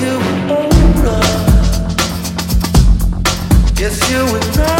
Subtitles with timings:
[0.00, 0.70] You would own.
[3.80, 4.79] Yes, you would know.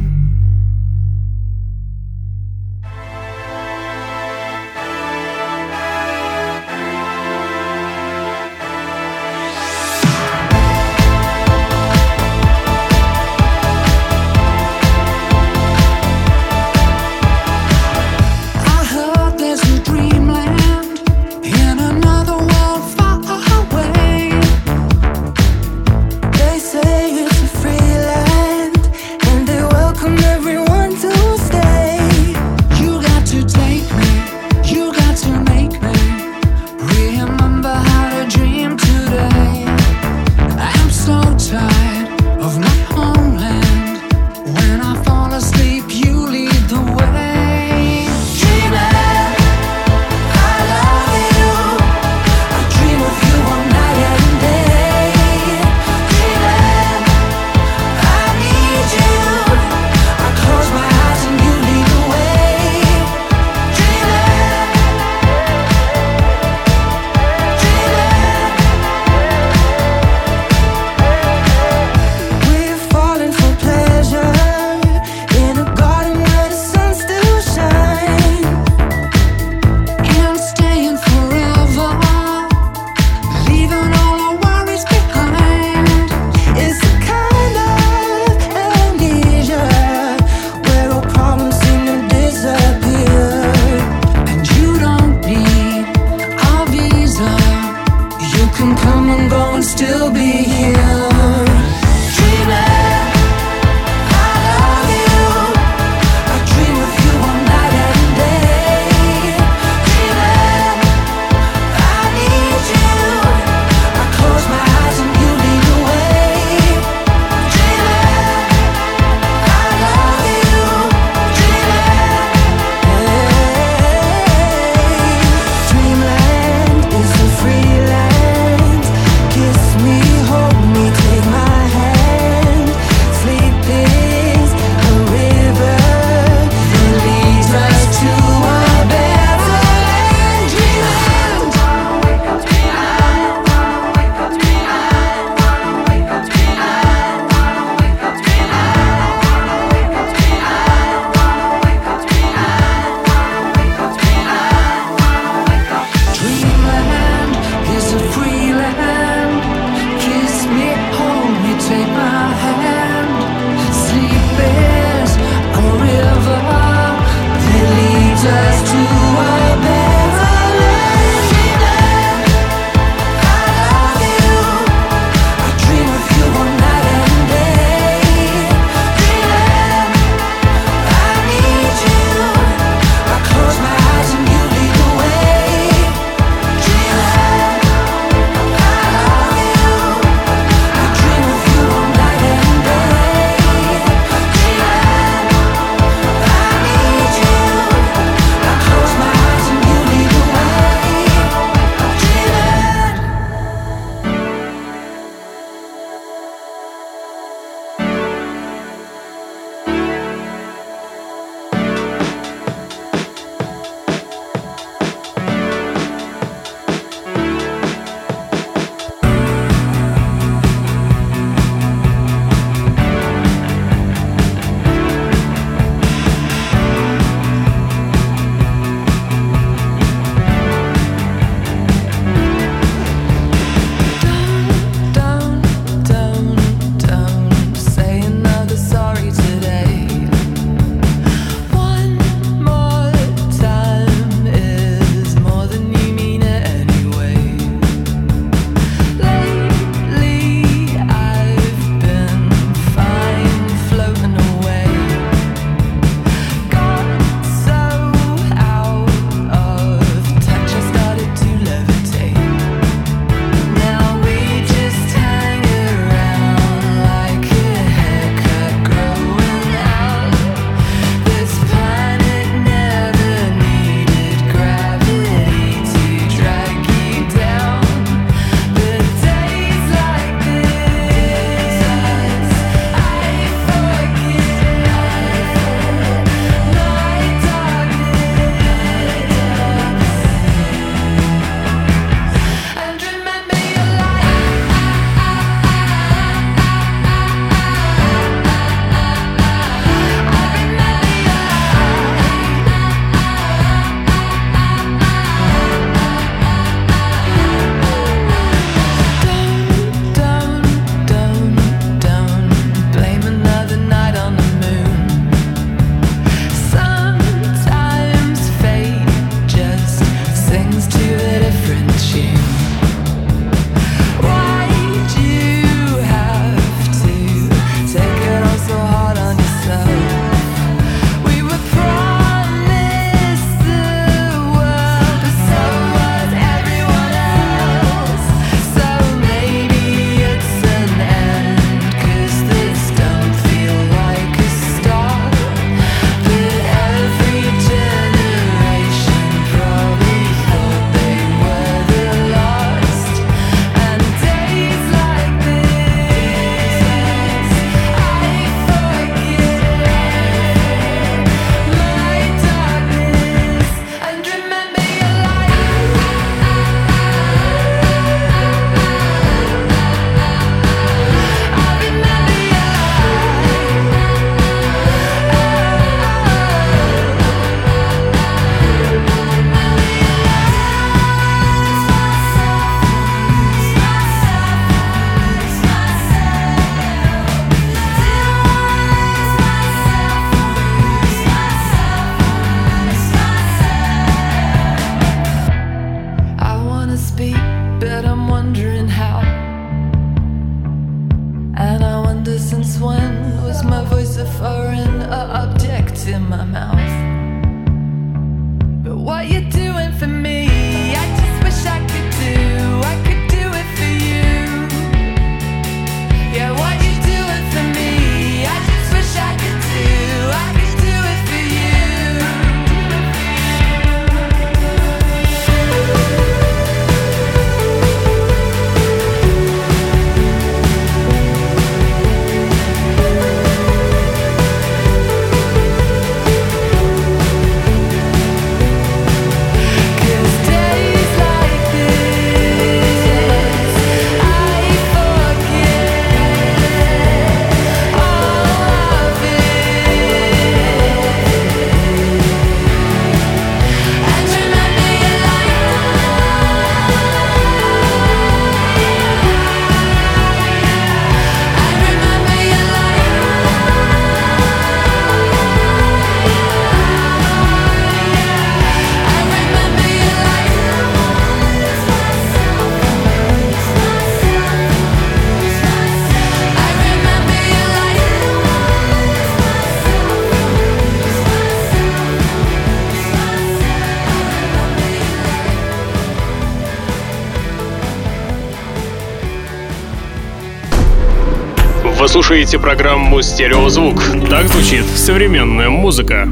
[491.87, 493.81] Слушаете программу «Стереозвук».
[494.09, 496.07] Так звучит современная музыка.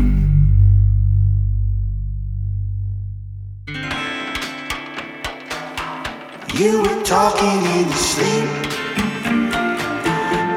[6.55, 8.49] You were talking in your sleep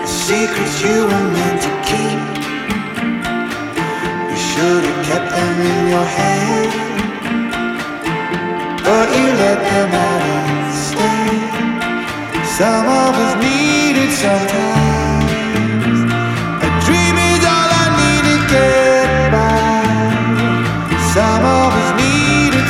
[0.01, 2.21] The secrets you were meant to keep
[4.31, 6.71] You should have kept them in your head
[8.83, 14.92] But you let them out stay Some of us needed some time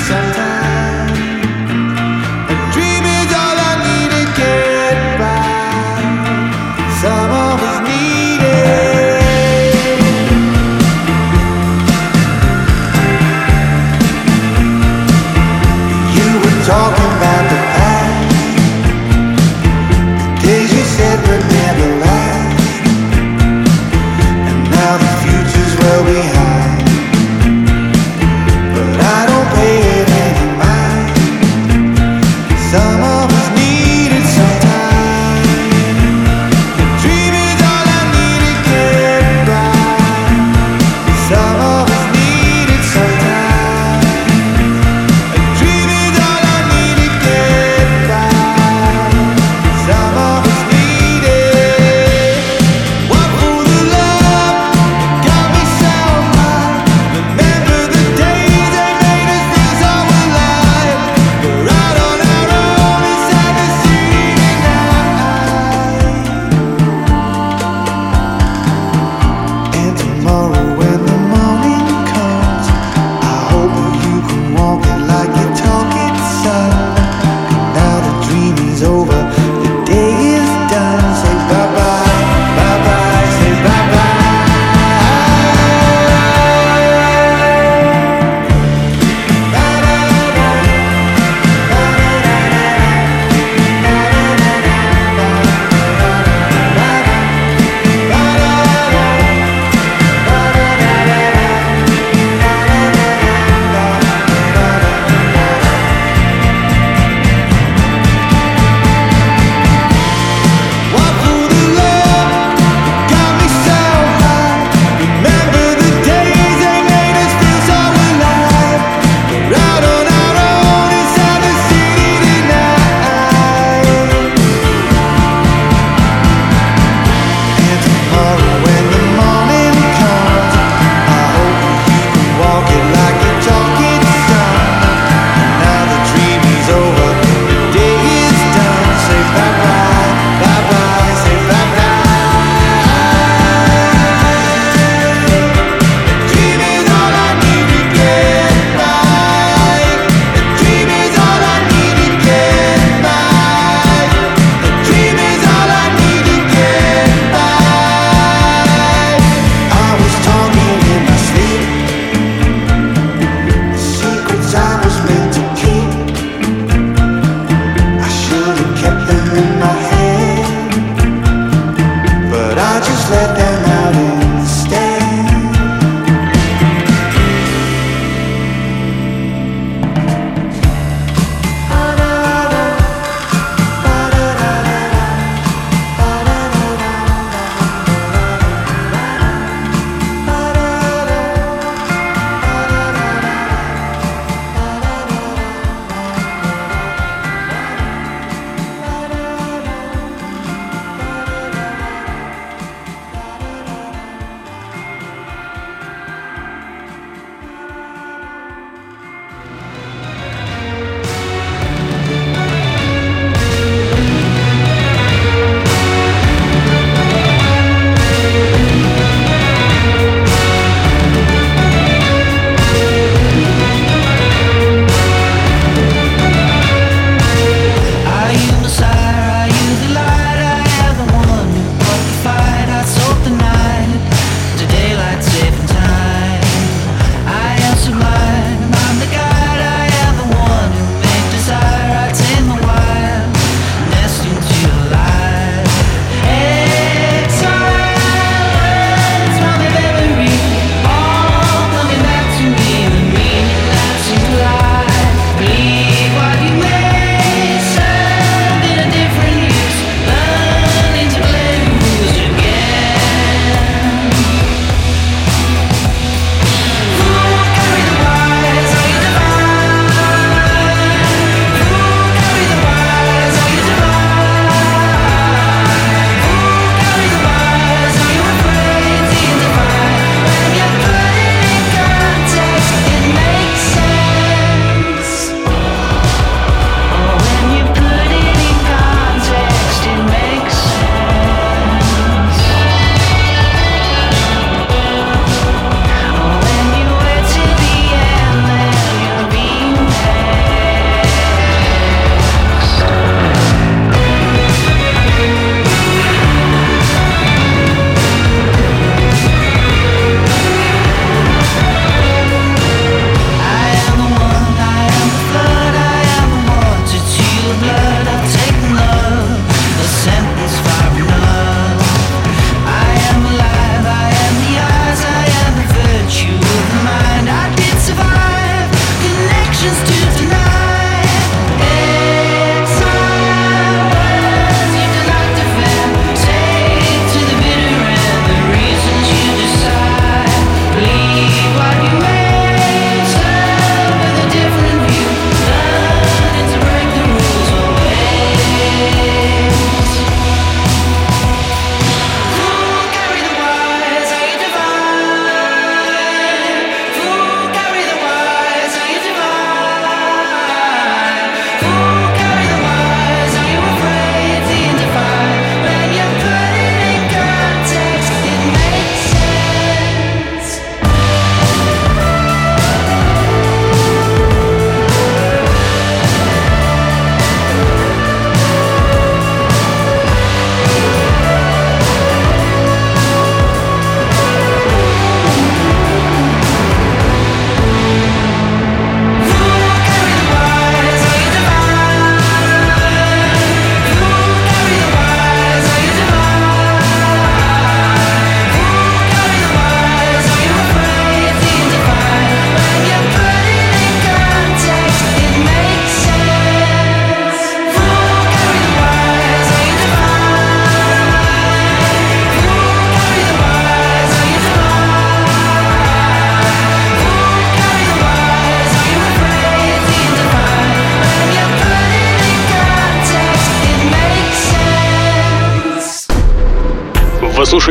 [0.03, 0.52] Sometimes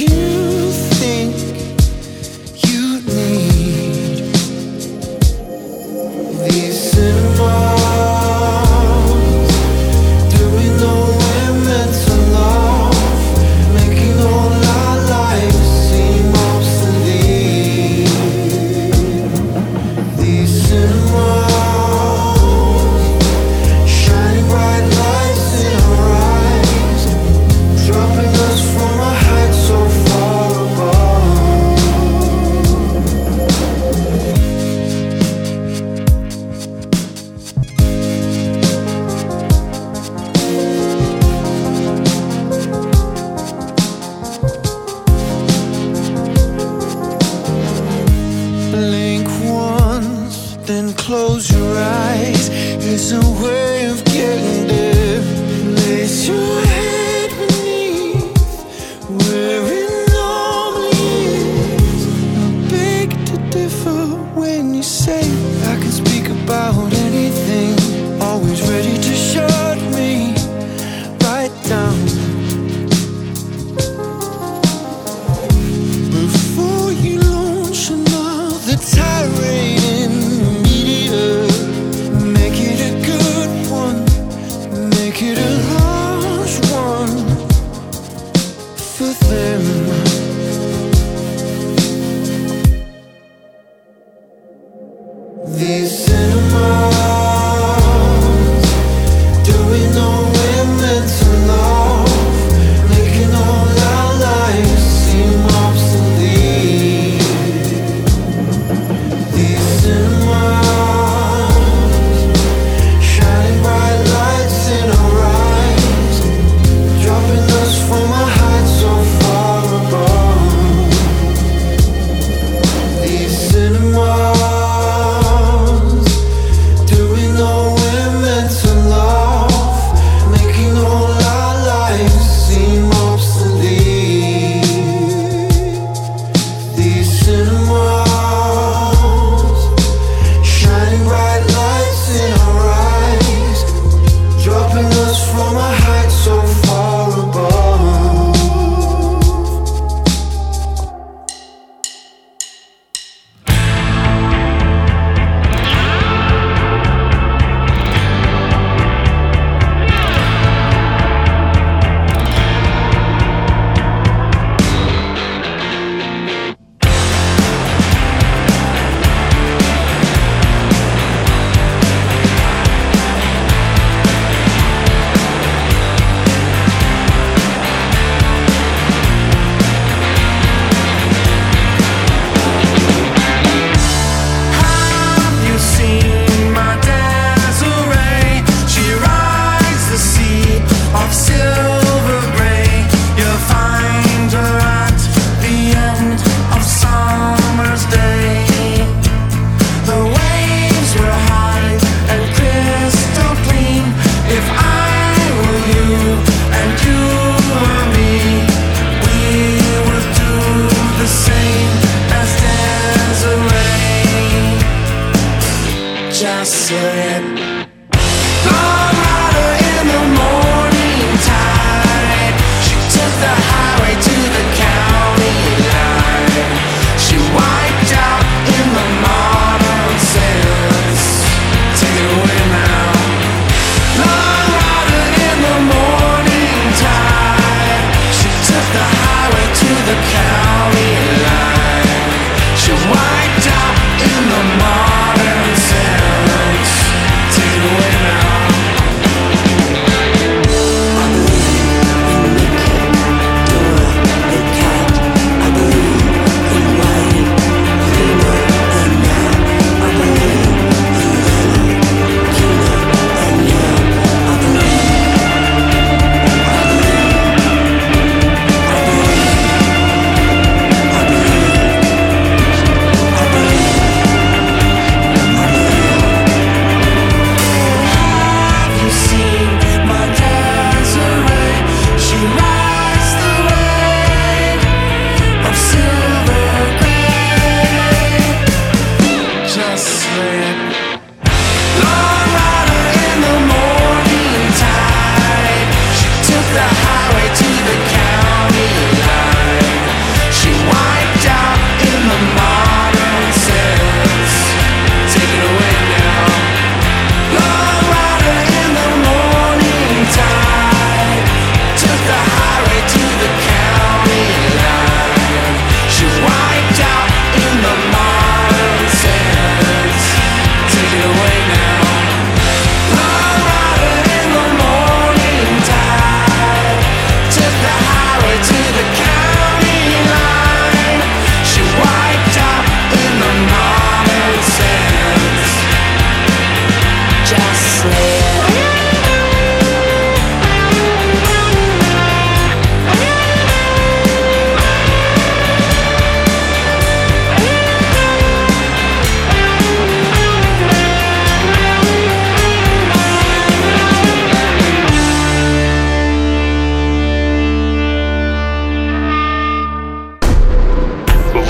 [0.00, 1.49] you think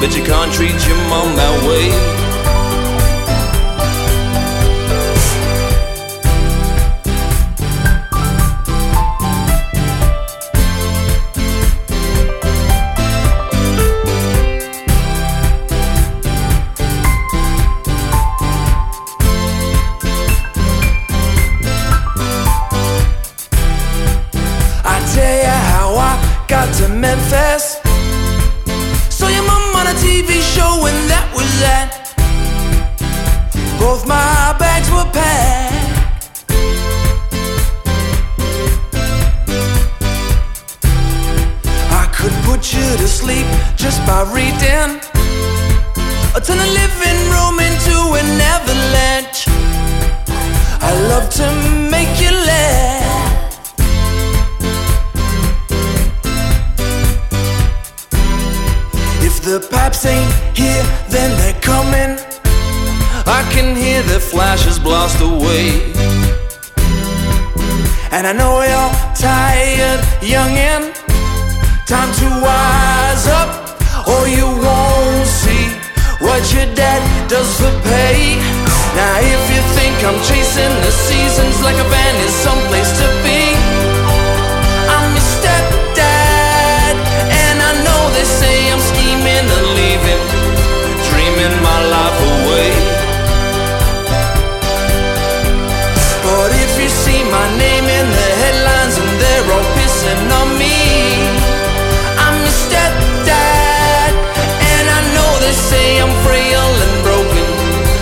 [0.00, 2.29] But you can't treat your mom that way.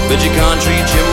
[0.09, 1.08] But you can't treat him.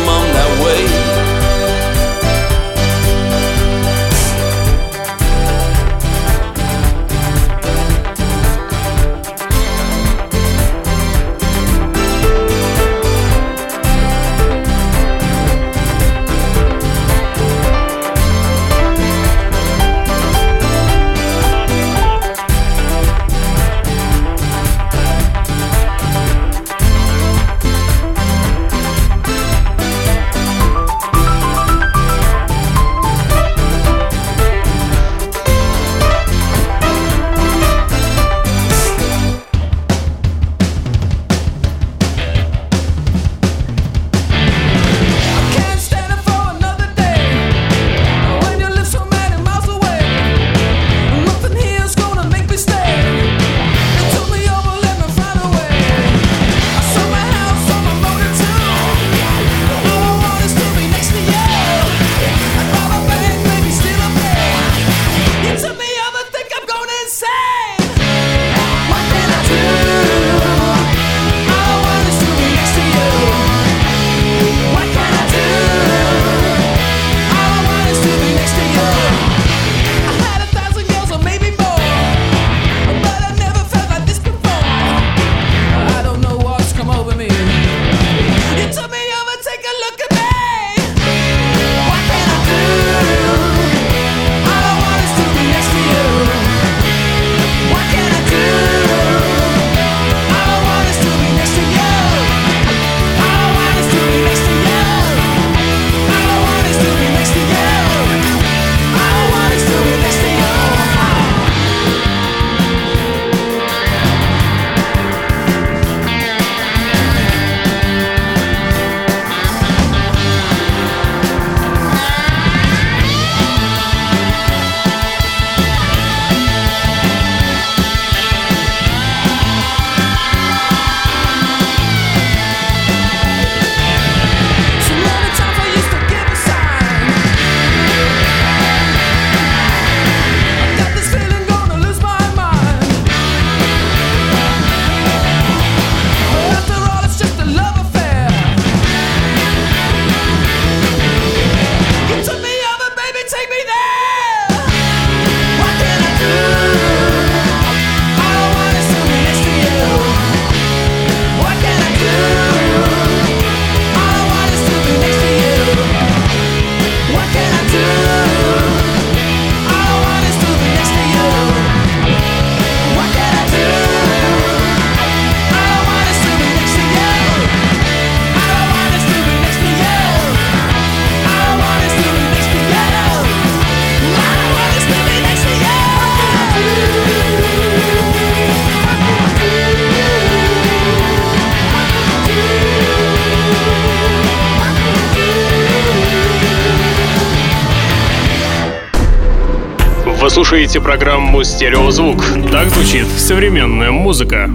[200.85, 202.23] Программу «Стереозвук».
[202.51, 204.51] Так звучит современная музыка.